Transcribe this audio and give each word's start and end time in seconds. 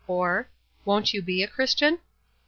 "or" 0.07 0.49
Won't 0.83 1.13
you 1.13 1.21
be 1.21 1.43
a 1.43 1.47
Christian? 1.47 1.99